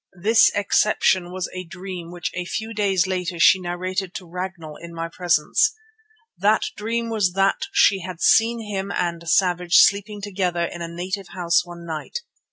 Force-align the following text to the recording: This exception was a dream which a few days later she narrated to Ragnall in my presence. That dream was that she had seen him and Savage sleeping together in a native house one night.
This 0.19 0.49
exception 0.55 1.31
was 1.31 1.47
a 1.53 1.63
dream 1.63 2.09
which 2.09 2.31
a 2.33 2.45
few 2.45 2.73
days 2.73 3.05
later 3.05 3.37
she 3.37 3.61
narrated 3.61 4.15
to 4.15 4.25
Ragnall 4.25 4.77
in 4.81 4.95
my 4.95 5.07
presence. 5.09 5.75
That 6.35 6.63
dream 6.75 7.11
was 7.11 7.33
that 7.33 7.67
she 7.71 7.99
had 7.99 8.19
seen 8.19 8.61
him 8.65 8.91
and 8.91 9.29
Savage 9.29 9.75
sleeping 9.75 10.19
together 10.19 10.65
in 10.65 10.81
a 10.81 10.87
native 10.87 11.27
house 11.35 11.63
one 11.67 11.85
night. 11.85 12.21